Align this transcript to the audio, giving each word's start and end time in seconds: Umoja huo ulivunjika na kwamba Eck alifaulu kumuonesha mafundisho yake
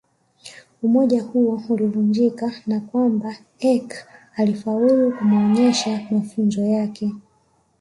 Umoja 0.81 1.23
huo 1.23 1.61
ulivunjika 1.69 2.51
na 2.67 2.79
kwamba 2.79 3.35
Eck 3.59 3.93
alifaulu 4.35 5.11
kumuonesha 5.17 6.07
mafundisho 6.11 6.65
yake 6.65 7.11